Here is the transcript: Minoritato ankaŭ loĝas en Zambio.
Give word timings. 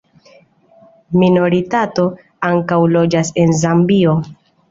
Minoritato 1.23 2.05
ankaŭ 2.49 2.79
loĝas 2.97 3.31
en 3.43 3.55
Zambio. 3.63 4.19